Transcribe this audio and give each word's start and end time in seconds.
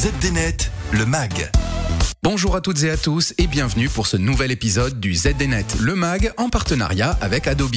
ZDNet, 0.00 0.70
le 0.92 1.04
MAG. 1.04 1.50
Bonjour 2.22 2.56
à 2.56 2.62
toutes 2.62 2.84
et 2.84 2.90
à 2.90 2.96
tous 2.96 3.34
et 3.36 3.46
bienvenue 3.46 3.90
pour 3.90 4.06
ce 4.06 4.16
nouvel 4.16 4.50
épisode 4.50 4.98
du 4.98 5.14
ZDNet, 5.14 5.66
le 5.78 5.94
MAG, 5.94 6.32
en 6.38 6.48
partenariat 6.48 7.18
avec 7.20 7.46
Adobe. 7.46 7.74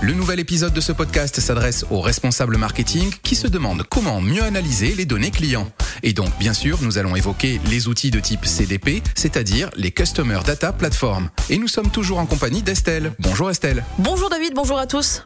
Le 0.00 0.12
nouvel 0.12 0.40
épisode 0.40 0.72
de 0.72 0.80
ce 0.80 0.90
podcast 0.90 1.38
s'adresse 1.38 1.86
aux 1.92 2.00
responsables 2.00 2.56
marketing 2.56 3.12
qui 3.22 3.36
se 3.36 3.46
demandent 3.46 3.84
comment 3.88 4.20
mieux 4.20 4.42
analyser 4.42 4.96
les 4.96 5.04
données 5.04 5.30
clients. 5.30 5.70
Et 6.02 6.12
donc, 6.12 6.36
bien 6.40 6.54
sûr, 6.54 6.76
nous 6.82 6.98
allons 6.98 7.14
évoquer 7.14 7.60
les 7.66 7.86
outils 7.86 8.10
de 8.10 8.18
type 8.18 8.46
CDP, 8.46 9.00
c'est-à-dire 9.14 9.70
les 9.76 9.92
Customer 9.92 10.40
Data 10.44 10.72
Platform. 10.72 11.30
Et 11.50 11.58
nous 11.58 11.68
sommes 11.68 11.92
toujours 11.92 12.18
en 12.18 12.26
compagnie 12.26 12.62
d'Estelle. 12.62 13.12
Bonjour 13.20 13.48
Estelle. 13.48 13.84
Bonjour 13.96 14.28
David, 14.28 14.54
bonjour 14.56 14.80
à 14.80 14.88
tous. 14.88 15.22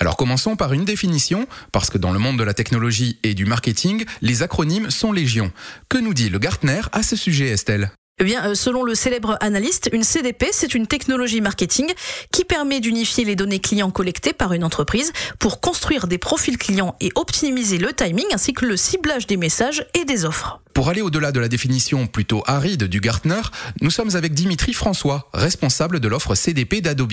Alors 0.00 0.16
commençons 0.16 0.54
par 0.54 0.72
une 0.72 0.84
définition, 0.84 1.48
parce 1.72 1.90
que 1.90 1.98
dans 1.98 2.12
le 2.12 2.20
monde 2.20 2.38
de 2.38 2.44
la 2.44 2.54
technologie 2.54 3.18
et 3.24 3.34
du 3.34 3.46
marketing, 3.46 4.04
les 4.22 4.44
acronymes 4.44 4.90
sont 4.90 5.10
légion. 5.10 5.52
Que 5.88 5.98
nous 5.98 6.14
dit 6.14 6.28
le 6.28 6.38
Gartner 6.38 6.82
à 6.92 7.02
ce 7.02 7.16
sujet, 7.16 7.48
Estelle? 7.48 7.90
Eh 8.20 8.24
bien, 8.24 8.44
euh, 8.44 8.54
selon 8.54 8.82
le 8.82 8.94
célèbre 8.94 9.36
analyste, 9.40 9.90
une 9.92 10.02
CDP, 10.02 10.46
c'est 10.52 10.74
une 10.74 10.86
technologie 10.86 11.40
marketing 11.40 11.92
qui 12.32 12.44
permet 12.44 12.80
d'unifier 12.80 13.24
les 13.24 13.36
données 13.36 13.60
clients 13.60 13.90
collectées 13.90 14.32
par 14.32 14.52
une 14.52 14.64
entreprise 14.64 15.12
pour 15.38 15.60
construire 15.60 16.06
des 16.06 16.18
profils 16.18 16.58
clients 16.58 16.96
et 17.00 17.10
optimiser 17.14 17.78
le 17.78 17.92
timing 17.92 18.26
ainsi 18.32 18.52
que 18.52 18.66
le 18.66 18.76
ciblage 18.76 19.26
des 19.26 19.36
messages 19.36 19.86
et 19.94 20.04
des 20.04 20.24
offres. 20.24 20.60
Pour 20.74 20.88
aller 20.88 21.00
au-delà 21.00 21.32
de 21.32 21.40
la 21.40 21.48
définition 21.48 22.06
plutôt 22.06 22.42
aride 22.46 22.84
du 22.84 23.00
Gartner, 23.00 23.40
nous 23.80 23.90
sommes 23.90 24.14
avec 24.14 24.32
Dimitri 24.32 24.72
François, 24.72 25.28
responsable 25.32 26.00
de 26.00 26.08
l'offre 26.08 26.34
CDP 26.34 26.80
d'Adobe. 26.80 27.12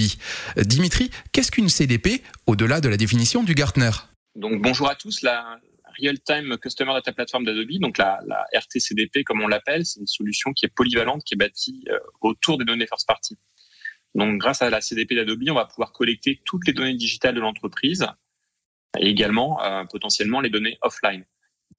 Euh, 0.58 0.64
Dimitri, 0.64 1.12
qu'est-ce 1.32 1.52
qu'une 1.52 1.70
CDP 1.70 2.22
au-delà 2.48 2.82
de 2.82 2.90
la 2.90 2.98
définition 2.98 3.44
du 3.44 3.54
Gartner? 3.56 3.92
Donc 4.36 4.62
bonjour 4.62 4.90
à 4.90 4.96
tous. 4.96 5.22
La, 5.22 5.60
Real-Time 6.02 6.58
Customer 6.58 6.94
Data 6.94 7.14
Platform 7.14 7.46
d'Adobe, 7.46 7.80
donc 7.80 7.98
la, 7.98 8.20
la, 8.26 8.46
RTCDP 8.54 9.24
comme 9.24 9.42
on 9.42 9.48
l'appelle, 9.48 9.86
c'est 9.86 10.00
une 10.00 10.08
solution 10.08 10.54
qui 10.54 10.66
est 10.66 10.74
polyvalente, 10.74 11.24
qui 11.24 11.34
est 11.34 11.38
bâtie 11.38 11.84
euh, 11.90 12.00
autour 12.22 12.58
des 12.58 12.66
données 12.66 12.88
first 12.88 13.08
party. 13.08 13.38
Donc 14.16 14.40
grâce 14.40 14.62
à 14.62 14.70
la 14.70 14.82
CDP 14.82 15.16
d'Adobe, 15.16 15.44
on 15.50 15.54
va 15.54 15.66
pouvoir 15.66 15.92
collecter 15.92 16.42
toutes 16.46 16.66
les 16.68 16.74
données 16.74 16.96
digitales 16.96 17.36
de 17.36 17.42
l'entreprise 17.42 18.06
et 18.98 19.08
également 19.08 19.62
euh, 19.64 19.84
potentiellement 19.86 20.40
les 20.40 20.50
données 20.50 20.78
offline, 20.82 21.26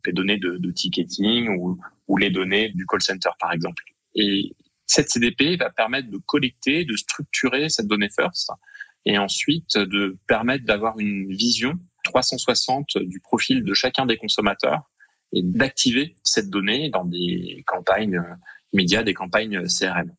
les 0.04 0.12
données 0.12 0.38
de, 0.38 0.58
de 0.58 0.70
ticketing 0.70 1.48
ou, 1.58 1.80
ou, 2.08 2.16
les 2.18 2.30
données 2.30 2.68
du 2.70 2.84
call 2.86 3.02
center 3.02 3.30
par 3.40 3.52
exemple. 3.52 3.82
Et 4.14 4.54
cette 4.86 5.08
CDP 5.08 5.56
va 5.56 5.70
permettre 5.70 6.10
de 6.10 6.18
collecter, 6.18 6.84
de 6.84 6.96
structurer 6.96 7.68
cette 7.68 7.86
donnée 7.86 8.10
first 8.14 8.50
et 9.06 9.18
ensuite 9.18 9.78
de 9.78 10.18
permettre 10.26 10.64
d'avoir 10.64 10.98
une 10.98 11.32
vision 11.32 11.74
360 12.06 12.98
du 12.98 13.20
profil 13.20 13.64
de 13.64 13.74
chacun 13.74 14.06
des 14.06 14.16
consommateurs 14.16 14.90
et 15.32 15.42
d'activer 15.42 16.16
cette 16.24 16.50
donnée 16.50 16.88
dans 16.90 17.04
des 17.04 17.62
campagnes 17.66 18.22
médias, 18.72 19.02
des 19.02 19.14
campagnes 19.14 19.62
CRM. 19.66 20.12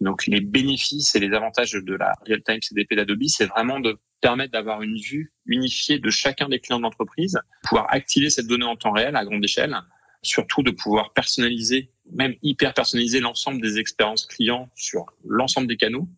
Donc 0.00 0.26
les 0.26 0.40
bénéfices 0.40 1.14
et 1.14 1.20
les 1.20 1.32
avantages 1.32 1.72
de 1.72 1.94
la 1.94 2.14
real-time 2.26 2.60
CDP 2.60 2.96
d'Adobe, 2.96 3.22
c'est 3.26 3.46
vraiment 3.46 3.78
de 3.78 3.98
permettre 4.20 4.52
d'avoir 4.52 4.82
une 4.82 4.96
vue 4.96 5.32
unifiée 5.46 5.98
de 5.98 6.10
chacun 6.10 6.48
des 6.48 6.58
clients 6.58 6.78
de 6.78 6.82
l'entreprise, 6.82 7.38
pouvoir 7.62 7.86
activer 7.90 8.30
cette 8.30 8.46
donnée 8.46 8.64
en 8.64 8.76
temps 8.76 8.92
réel 8.92 9.16
à 9.16 9.24
grande 9.24 9.44
échelle, 9.44 9.76
surtout 10.22 10.62
de 10.62 10.70
pouvoir 10.70 11.12
personnaliser, 11.12 11.90
même 12.10 12.34
hyper 12.42 12.74
personnaliser 12.74 13.20
l'ensemble 13.20 13.60
des 13.60 13.78
expériences 13.78 14.26
clients 14.26 14.70
sur 14.74 15.06
l'ensemble 15.24 15.66
des 15.66 15.76
canaux. 15.76 16.08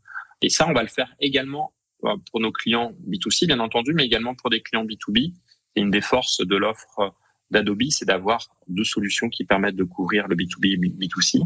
Et 0.43 0.49
ça, 0.49 0.67
on 0.69 0.73
va 0.73 0.83
le 0.83 0.89
faire 0.89 1.15
également 1.21 1.74
pour 2.31 2.41
nos 2.41 2.53
clients 2.53 2.93
B2C, 3.09 3.47
bien 3.47 3.61
entendu, 3.61 3.93
mais 3.95 4.05
également 4.05 4.35
pour 4.35 4.51
des 4.51 4.61
clients 4.61 4.85
B2B. 4.85 5.33
Et 5.77 5.81
une 5.81 5.91
des 5.91 6.01
forces 6.01 6.41
de 6.41 6.57
l'offre 6.57 7.15
d'Adobe, 7.51 7.83
c'est 7.91 8.05
d'avoir 8.05 8.47
deux 8.69 8.85
solutions 8.85 9.29
qui 9.29 9.45
permettent 9.45 9.77
de 9.77 9.85
couvrir 9.85 10.29
le 10.29 10.37
B2B 10.37 10.75
et 10.75 10.77
B2C. 10.77 11.43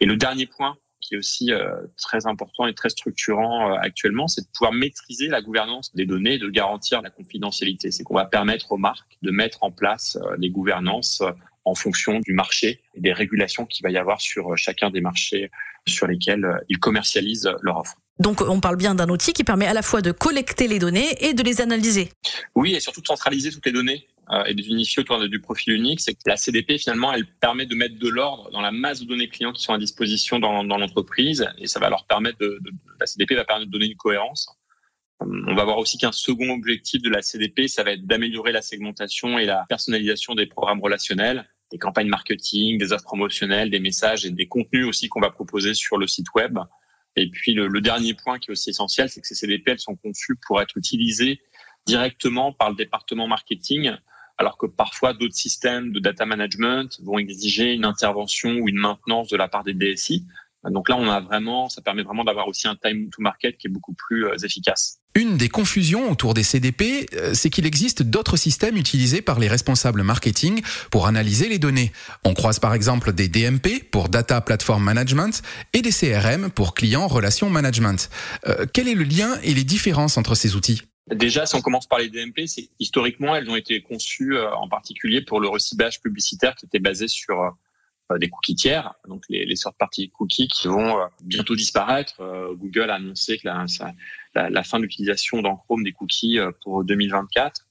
Et 0.00 0.06
le 0.06 0.16
dernier 0.16 0.46
point 0.46 0.76
qui 1.00 1.14
est 1.14 1.18
aussi 1.18 1.52
euh, 1.52 1.74
très 1.96 2.26
important 2.26 2.66
et 2.66 2.74
très 2.74 2.90
structurant 2.90 3.72
euh, 3.72 3.76
actuellement, 3.80 4.28
c'est 4.28 4.42
de 4.42 4.48
pouvoir 4.52 4.72
maîtriser 4.72 5.28
la 5.28 5.40
gouvernance 5.40 5.94
des 5.94 6.06
données 6.06 6.34
et 6.34 6.38
de 6.38 6.48
garantir 6.48 7.02
la 7.02 7.10
confidentialité. 7.10 7.90
C'est 7.90 8.04
qu'on 8.04 8.14
va 8.14 8.26
permettre 8.26 8.72
aux 8.72 8.76
marques 8.76 9.18
de 9.22 9.30
mettre 9.30 9.62
en 9.62 9.70
place 9.70 10.16
euh, 10.16 10.36
des 10.36 10.50
gouvernances 10.50 11.22
en 11.64 11.74
fonction 11.74 12.20
du 12.20 12.32
marché 12.32 12.82
et 12.94 13.00
des 13.00 13.12
régulations 13.12 13.66
qu'il 13.66 13.82
va 13.82 13.90
y 13.90 13.98
avoir 13.98 14.20
sur 14.20 14.56
chacun 14.56 14.90
des 14.90 15.00
marchés 15.00 15.50
sur 15.86 16.06
lesquels 16.06 16.46
ils 16.68 16.78
commercialisent 16.78 17.50
leur 17.62 17.78
offre. 17.78 17.96
Donc 18.20 18.42
on 18.42 18.60
parle 18.60 18.76
bien 18.76 18.94
d'un 18.94 19.08
outil 19.08 19.32
qui 19.32 19.44
permet 19.44 19.66
à 19.66 19.72
la 19.72 19.80
fois 19.82 20.02
de 20.02 20.12
collecter 20.12 20.68
les 20.68 20.78
données 20.78 21.16
et 21.20 21.32
de 21.32 21.42
les 21.42 21.62
analyser. 21.62 22.10
Oui, 22.54 22.74
et 22.74 22.80
surtout 22.80 23.00
de 23.00 23.06
centraliser 23.06 23.50
toutes 23.50 23.64
les 23.64 23.72
données 23.72 24.06
euh, 24.30 24.44
et 24.44 24.54
de 24.54 24.62
unifier 24.62 25.00
autour 25.00 25.26
du 25.26 25.40
profil 25.40 25.72
unique. 25.72 26.00
C'est 26.00 26.12
que 26.12 26.20
la 26.26 26.36
CDP, 26.36 26.76
finalement, 26.76 27.14
elle 27.14 27.26
permet 27.26 27.64
de 27.64 27.74
mettre 27.74 27.98
de 27.98 28.08
l'ordre 28.08 28.50
dans 28.50 28.60
la 28.60 28.72
masse 28.72 29.00
de 29.00 29.06
données 29.06 29.28
clients 29.28 29.52
qui 29.52 29.62
sont 29.62 29.72
à 29.72 29.78
disposition 29.78 30.38
dans, 30.38 30.62
l'entreprise 30.62 31.48
et 31.56 31.66
ça 31.66 31.80
va 31.80 31.88
leur 31.88 32.04
permettre 32.04 32.38
de, 32.38 32.60
la 33.00 33.06
CDP 33.06 33.34
va 33.34 33.44
permettre 33.44 33.68
de 33.68 33.72
donner 33.72 33.86
une 33.86 33.96
cohérence. 33.96 34.48
On 35.20 35.54
va 35.54 35.64
voir 35.64 35.78
aussi 35.78 35.96
qu'un 35.96 36.12
second 36.12 36.50
objectif 36.50 37.00
de 37.02 37.08
la 37.08 37.22
CDP, 37.22 37.68
ça 37.68 37.84
va 37.84 37.92
être 37.92 38.06
d'améliorer 38.06 38.52
la 38.52 38.62
segmentation 38.62 39.38
et 39.38 39.46
la 39.46 39.64
personnalisation 39.68 40.34
des 40.34 40.46
programmes 40.46 40.80
relationnels, 40.80 41.48
des 41.72 41.78
campagnes 41.78 42.08
marketing, 42.08 42.78
des 42.78 42.92
offres 42.92 43.04
promotionnelles, 43.04 43.70
des 43.70 43.80
messages 43.80 44.26
et 44.26 44.30
des 44.30 44.46
contenus 44.46 44.86
aussi 44.86 45.08
qu'on 45.08 45.20
va 45.20 45.30
proposer 45.30 45.72
sur 45.72 45.96
le 45.96 46.06
site 46.06 46.26
web. 46.34 46.58
Et 47.16 47.30
puis 47.30 47.54
le, 47.54 47.68
dernier 47.80 48.14
point 48.14 48.38
qui 48.38 48.50
est 48.50 48.52
aussi 48.52 48.70
essentiel, 48.70 49.08
c'est 49.08 49.20
que 49.20 49.26
ces 49.26 49.34
CDP 49.34 49.78
sont 49.78 49.96
conçues 49.96 50.36
pour 50.46 50.60
être 50.60 50.76
utilisées 50.76 51.40
directement 51.86 52.52
par 52.52 52.70
le 52.70 52.76
département 52.76 53.26
marketing, 53.26 53.92
alors 54.38 54.56
que 54.56 54.66
parfois 54.66 55.12
d'autres 55.12 55.34
systèmes 55.34 55.92
de 55.92 55.98
data 55.98 56.24
management 56.24 57.00
vont 57.02 57.18
exiger 57.18 57.74
une 57.74 57.84
intervention 57.84 58.50
ou 58.52 58.68
une 58.68 58.78
maintenance 58.78 59.28
de 59.28 59.36
la 59.36 59.48
part 59.48 59.64
des 59.64 59.74
DSI. 59.74 60.26
Donc 60.64 60.88
là, 60.88 60.96
on 60.96 61.08
a 61.08 61.20
vraiment, 61.20 61.68
ça 61.68 61.80
permet 61.82 62.02
vraiment 62.02 62.24
d'avoir 62.24 62.46
aussi 62.46 62.68
un 62.68 62.76
time 62.76 63.10
to 63.10 63.22
market 63.22 63.56
qui 63.56 63.66
est 63.66 63.70
beaucoup 63.70 63.94
plus 63.94 64.26
euh, 64.26 64.36
efficace. 64.36 64.99
Une 65.16 65.36
des 65.36 65.48
confusions 65.48 66.10
autour 66.10 66.34
des 66.34 66.44
CDP, 66.44 67.08
euh, 67.14 67.34
c'est 67.34 67.50
qu'il 67.50 67.66
existe 67.66 68.02
d'autres 68.02 68.36
systèmes 68.36 68.76
utilisés 68.76 69.22
par 69.22 69.40
les 69.40 69.48
responsables 69.48 70.04
marketing 70.04 70.62
pour 70.92 71.08
analyser 71.08 71.48
les 71.48 71.58
données. 71.58 71.90
On 72.24 72.32
croise 72.32 72.60
par 72.60 72.74
exemple 72.74 73.12
des 73.12 73.26
DMP 73.26 73.82
pour 73.90 74.08
Data 74.08 74.40
Platform 74.40 74.84
Management 74.84 75.42
et 75.72 75.82
des 75.82 75.90
CRM 75.90 76.50
pour 76.50 76.74
Client 76.74 77.08
Relation 77.08 77.50
Management. 77.50 78.08
Euh, 78.46 78.66
quel 78.72 78.86
est 78.86 78.94
le 78.94 79.02
lien 79.02 79.36
et 79.42 79.52
les 79.52 79.64
différences 79.64 80.16
entre 80.16 80.36
ces 80.36 80.54
outils? 80.54 80.82
Déjà, 81.12 81.44
si 81.44 81.56
on 81.56 81.60
commence 81.60 81.88
par 81.88 81.98
les 81.98 82.08
DMP, 82.08 82.44
historiquement, 82.78 83.34
elles 83.34 83.50
ont 83.50 83.56
été 83.56 83.82
conçues 83.82 84.38
en 84.38 84.68
particulier 84.68 85.22
pour 85.22 85.40
le 85.40 85.48
reciblage 85.48 86.00
publicitaire 86.00 86.54
qui 86.54 86.66
était 86.66 86.78
basé 86.78 87.08
sur 87.08 87.40
euh, 87.40 87.50
des 88.18 88.28
cookies 88.28 88.56
tiers, 88.56 88.94
donc 89.06 89.24
les, 89.28 89.44
les 89.44 89.56
sortes 89.56 89.78
parties 89.78 90.10
cookies 90.10 90.48
qui 90.48 90.68
vont 90.68 90.98
euh, 90.98 91.06
bientôt 91.22 91.54
disparaître. 91.54 92.20
Euh, 92.20 92.54
Google 92.54 92.90
a 92.90 92.94
annoncé 92.94 93.38
que 93.38 93.46
la, 93.46 93.64
la, 94.34 94.50
la 94.50 94.62
fin 94.62 94.78
de 94.78 94.84
l'utilisation 94.84 95.42
dans 95.42 95.56
Chrome 95.56 95.84
des 95.84 95.92
cookies 95.92 96.38
pour 96.62 96.84
2024. 96.84 97.66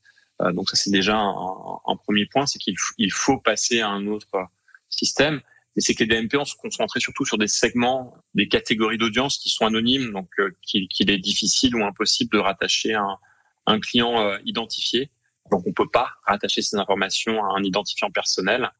donc 0.53 0.69
ça 0.69 0.75
c'est 0.75 0.91
déjà 0.91 1.17
un, 1.17 1.79
un, 1.85 1.95
premier 1.97 2.25
point, 2.25 2.45
c'est 2.45 2.59
qu'il 2.59 2.75
il 2.97 3.11
faut 3.11 3.37
passer 3.37 3.81
à 3.81 3.89
un 3.89 4.07
autre 4.07 4.47
système. 4.89 5.41
Et 5.75 5.81
c'est 5.81 5.93
que 5.93 6.03
les 6.03 6.21
DMP 6.21 6.35
ont 6.35 6.45
se 6.45 6.55
concentré 6.55 6.99
surtout 6.99 7.25
sur 7.25 7.37
des 7.37 7.47
segments, 7.47 8.13
des 8.33 8.47
catégories 8.47 8.97
d'audience 8.97 9.37
qui 9.37 9.49
sont 9.49 9.65
anonymes, 9.65 10.11
donc 10.11 10.29
qu'il 10.61 11.11
est 11.11 11.17
difficile 11.17 11.75
ou 11.75 11.85
impossible 11.85 12.31
de 12.31 12.39
rattacher 12.39 12.95
un, 12.95 13.17
un 13.65 13.79
client 13.79 14.37
identifié. 14.45 15.11
Donc 15.51 15.65
on 15.65 15.73
peut 15.73 15.89
pas 15.89 16.09
rattacher 16.25 16.61
ces 16.61 16.75
informations 16.77 17.43
à 17.45 17.57
un 17.57 17.63
identifiant 17.63 18.11
personnel. 18.11 18.71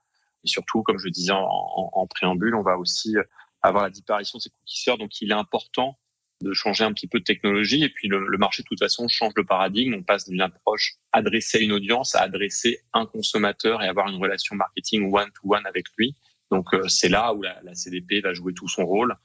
Et 0.44 0.48
surtout, 0.48 0.84
comme 0.84 0.98
je 0.98 1.06
le 1.06 1.12
disais 1.12 1.34
en, 1.34 2.08
préambule, 2.08 2.56
on 2.56 2.62
va 2.62 2.78
aussi 2.78 3.16
avoir 3.62 3.84
la 3.84 3.90
disparition 3.90 4.38
de 4.38 4.44
ces 4.44 4.50
cookies 4.50 4.98
Donc, 4.98 5.22
il 5.22 5.32
est 5.32 5.36
important 5.36 5.98
de 6.42 6.54
changer 6.54 6.86
un 6.86 6.94
petit 6.94 7.08
peu 7.08 7.20
de 7.20 7.24
technologie. 7.24 7.84
Et 7.84 7.90
puis, 7.90 8.08
le, 8.08 8.38
marché, 8.38 8.64
de 8.64 8.68
toute 8.68 8.80
façon, 8.80 9.08
change 9.08 9.34
de 9.34 9.42
paradigme. 9.42 9.96
On 9.96 10.04
passe 10.04 10.28
d'une 10.30 10.42
approche 10.42 10.96
adressée 11.12 11.58
à 11.58 11.62
une 11.62 11.74
audience 11.74 12.16
à 12.16 12.22
adresser 12.22 12.80
un 12.94 13.06
consommateur 13.06 13.82
et 13.84 13.88
avoir 13.88 14.08
une 14.08 14.22
relation 14.22 14.56
marketing 14.56 15.14
one-to-one 15.14 15.66
avec 15.66 15.86
lui. 15.98 16.16
Donc, 16.52 16.74
euh, 16.74 16.88
c'est 16.88 17.10
là 17.10 17.34
où 17.34 17.42
la, 17.42 17.76
CDP 17.76 18.22
va 18.22 18.34
jouer 18.34 18.54
tout 18.54 18.68
son 18.68 18.86
rôle 18.86 19.16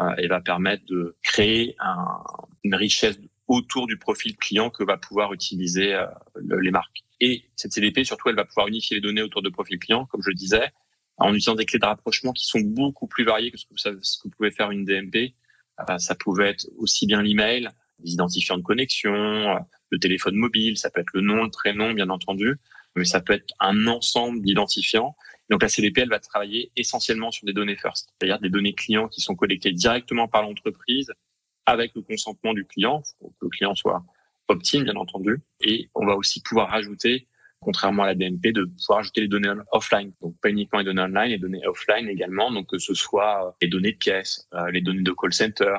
euh, 0.00 0.14
et 0.18 0.26
va 0.26 0.40
permettre 0.40 0.84
de 0.86 1.16
créer 1.22 1.76
un, 1.78 2.22
une 2.64 2.74
richesse 2.74 3.18
autour 3.48 3.86
du 3.86 3.98
profil 3.98 4.36
client 4.36 4.70
que 4.70 4.84
va 4.84 4.96
pouvoir 4.96 5.32
utiliser 5.32 5.94
euh, 5.94 6.06
les 6.60 6.70
marques. 6.70 7.04
Et 7.20 7.44
cette 7.56 7.72
CDP, 7.72 8.04
surtout, 8.04 8.28
elle 8.28 8.36
va 8.36 8.44
pouvoir 8.44 8.68
unifier 8.68 8.96
les 8.96 9.00
données 9.00 9.22
autour 9.22 9.42
de 9.42 9.48
profil 9.48 9.78
client, 9.78 10.06
comme 10.06 10.22
je 10.22 10.30
le 10.30 10.34
disais, 10.34 10.72
en 11.18 11.28
utilisant 11.28 11.54
des 11.54 11.64
clés 11.64 11.78
de 11.78 11.86
rapprochement 11.86 12.32
qui 12.32 12.46
sont 12.46 12.60
beaucoup 12.60 13.06
plus 13.06 13.24
variées 13.24 13.50
que 13.50 13.58
ce 13.58 13.66
que, 13.66 13.98
ce 14.02 14.18
que 14.22 14.28
pouvait 14.28 14.50
faire 14.50 14.70
une 14.70 14.84
DMP. 14.84 15.34
Euh, 15.88 15.98
ça 15.98 16.14
pouvait 16.14 16.50
être 16.50 16.66
aussi 16.78 17.06
bien 17.06 17.22
l'email, 17.22 17.68
les 18.02 18.12
identifiants 18.12 18.56
de 18.56 18.62
connexion, 18.62 19.14
euh, 19.14 19.58
le 19.90 19.98
téléphone 19.98 20.36
mobile, 20.36 20.76
ça 20.78 20.90
peut 20.90 21.00
être 21.00 21.12
le 21.14 21.20
nom, 21.20 21.44
le 21.44 21.50
prénom, 21.50 21.92
bien 21.92 22.10
entendu, 22.10 22.56
mais 22.96 23.04
ça 23.04 23.20
peut 23.20 23.34
être 23.34 23.54
un 23.60 23.86
ensemble 23.86 24.40
d'identifiants. 24.42 25.16
Donc 25.50 25.62
la 25.62 25.68
CDP, 25.68 26.02
elle 26.02 26.08
va 26.08 26.20
travailler 26.20 26.72
essentiellement 26.76 27.30
sur 27.30 27.46
des 27.46 27.52
données 27.52 27.76
first, 27.76 28.08
c'est-à-dire 28.18 28.40
des 28.40 28.48
données 28.48 28.74
clients 28.74 29.08
qui 29.08 29.20
sont 29.20 29.34
collectées 29.34 29.72
directement 29.72 30.26
par 30.26 30.42
l'entreprise 30.42 31.12
avec 31.66 31.92
le 31.94 32.02
consentement 32.02 32.54
du 32.54 32.64
client, 32.64 33.02
pour 33.18 33.30
que 33.30 33.46
le 33.46 33.48
client 33.48 33.74
soit 33.74 34.04
opt-in, 34.48 34.82
bien 34.82 34.96
entendu. 34.96 35.40
Et 35.60 35.88
on 35.94 36.06
va 36.06 36.16
aussi 36.16 36.42
pouvoir 36.42 36.68
rajouter 36.70 37.28
contrairement 37.60 38.02
à 38.02 38.06
la 38.08 38.14
DMP, 38.14 38.52
de 38.52 38.64
pouvoir 38.64 38.98
ajouter 38.98 39.22
les 39.22 39.28
données 39.28 39.50
offline. 39.72 40.12
Donc 40.20 40.38
pas 40.42 40.50
uniquement 40.50 40.80
les 40.80 40.84
données 40.84 41.00
online, 41.00 41.30
les 41.30 41.38
données 41.38 41.66
offline 41.66 42.08
également, 42.08 42.52
donc 42.52 42.68
que 42.68 42.78
ce 42.78 42.92
soit 42.92 43.56
les 43.62 43.68
données 43.68 43.92
de 43.92 43.98
caisse, 43.98 44.46
les 44.70 44.82
données 44.82 45.02
de 45.02 45.12
call 45.12 45.32
center, 45.32 45.74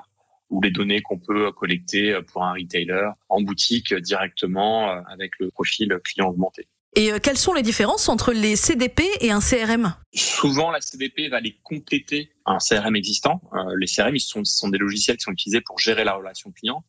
ou 0.49 0.61
les 0.61 0.71
données 0.71 1.01
qu'on 1.01 1.19
peut 1.19 1.51
collecter 1.51 2.19
pour 2.31 2.43
un 2.43 2.53
retailer 2.53 3.11
en 3.29 3.41
boutique 3.41 3.93
directement 3.93 4.89
avec 5.07 5.33
le 5.39 5.51
profil 5.51 5.95
client 6.03 6.29
augmenté. 6.29 6.67
Et 6.97 7.11
euh, 7.11 7.19
quelles 7.21 7.37
sont 7.37 7.53
les 7.53 7.61
différences 7.61 8.07
entre 8.07 8.31
les 8.31 8.55
CDP 8.55 9.03
et 9.19 9.29
un 9.29 9.41
CRM 9.41 9.93
Souvent, 10.13 10.71
la 10.71 10.79
CDP 10.79 11.27
va 11.27 11.41
les 11.41 11.57
compléter 11.61 12.31
un 12.45 12.57
CRM 12.57 12.95
existant. 12.95 13.41
Euh, 13.53 13.75
les 13.77 13.85
CRM, 13.85 14.15
ils 14.15 14.21
sont, 14.21 14.69
des 14.69 14.77
logiciels 14.77 15.17
qui 15.17 15.23
sont 15.23 15.33
utilisés 15.33 15.59
pour 15.59 15.77
gérer 15.77 16.05
la 16.05 16.13
relation 16.13 16.53
client. 16.53 16.85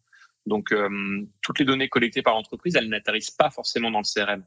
Donc, 0.47 0.70
euh, 0.70 0.88
toutes 1.43 1.58
les 1.58 1.64
données 1.64 1.88
collectées 1.88 2.23
par 2.23 2.35
l'entreprise, 2.35 2.76
elles 2.76 2.88
n'atterrissent 2.88 3.32
pas 3.32 3.50
forcément 3.50 3.91
dans 3.91 3.99
le 3.99 4.05
CRM. 4.05 4.44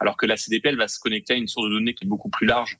Alors 0.00 0.16
que 0.16 0.24
la 0.24 0.38
CDP, 0.38 0.70
elle 0.70 0.78
va 0.78 0.88
se 0.88 0.98
connecter 0.98 1.34
à 1.34 1.36
une 1.36 1.46
source 1.46 1.68
de 1.68 1.74
données 1.74 1.92
qui 1.92 2.04
est 2.04 2.08
beaucoup 2.08 2.30
plus 2.30 2.46
large. 2.46 2.78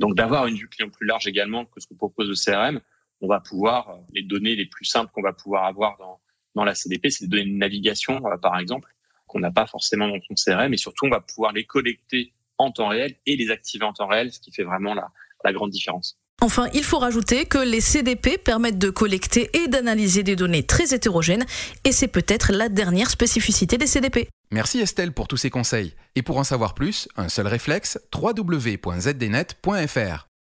Donc, 0.00 0.14
d'avoir 0.14 0.46
une 0.46 0.56
vue 0.56 0.68
client 0.68 0.88
plus 0.88 1.06
large 1.06 1.26
également 1.26 1.66
que 1.66 1.80
ce 1.80 1.86
que 1.86 1.94
propose 1.94 2.30
le 2.30 2.34
CRM, 2.34 2.80
on 3.20 3.28
va 3.28 3.40
pouvoir, 3.40 3.98
les 4.14 4.22
données 4.22 4.56
les 4.56 4.66
plus 4.66 4.86
simples 4.86 5.12
qu'on 5.12 5.22
va 5.22 5.34
pouvoir 5.34 5.66
avoir 5.66 5.98
dans, 5.98 6.18
dans 6.54 6.64
la 6.64 6.74
CDP, 6.74 7.10
c'est 7.10 7.26
des 7.26 7.36
données 7.36 7.52
de 7.52 7.58
navigation, 7.58 8.22
par 8.40 8.58
exemple 8.58 8.88
qu'on 9.34 9.40
n'a 9.40 9.50
pas 9.50 9.66
forcément 9.66 10.08
dans 10.08 10.18
son 10.26 10.34
CRM 10.34 10.72
et 10.72 10.76
surtout 10.76 11.06
on 11.06 11.10
va 11.10 11.20
pouvoir 11.20 11.52
les 11.52 11.64
collecter 11.64 12.32
en 12.56 12.70
temps 12.70 12.88
réel 12.88 13.16
et 13.26 13.36
les 13.36 13.50
activer 13.50 13.84
en 13.84 13.92
temps 13.92 14.06
réel, 14.06 14.32
ce 14.32 14.38
qui 14.38 14.52
fait 14.52 14.62
vraiment 14.62 14.94
la, 14.94 15.08
la 15.44 15.52
grande 15.52 15.70
différence. 15.70 16.16
Enfin, 16.40 16.68
il 16.74 16.84
faut 16.84 16.98
rajouter 16.98 17.46
que 17.46 17.58
les 17.58 17.80
CDP 17.80 18.38
permettent 18.38 18.78
de 18.78 18.90
collecter 18.90 19.50
et 19.56 19.68
d'analyser 19.68 20.22
des 20.22 20.36
données 20.36 20.62
très 20.62 20.94
hétérogènes, 20.94 21.46
et 21.84 21.92
c'est 21.92 22.08
peut-être 22.08 22.52
la 22.52 22.68
dernière 22.68 23.08
spécificité 23.08 23.78
des 23.78 23.86
CDP. 23.86 24.28
Merci 24.50 24.80
Estelle 24.80 25.12
pour 25.12 25.28
tous 25.28 25.36
ces 25.36 25.50
conseils. 25.50 25.94
Et 26.16 26.22
pour 26.22 26.36
en 26.38 26.44
savoir 26.44 26.74
plus, 26.74 27.08
un 27.16 27.28
seul 27.28 27.46
réflexe, 27.46 27.98
www.zdnet.fr. 28.14 29.56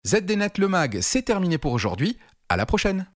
ZDNet 0.06 0.58
le 0.58 0.69
mag, 0.69 0.99
c'est 1.00 1.23
terminé 1.23 1.58
pour 1.58 1.73
aujourd'hui. 1.73 2.17
À 2.49 2.56
la 2.56 2.67
prochaine. 2.67 3.06